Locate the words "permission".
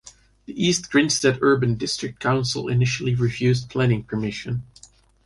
4.03-4.63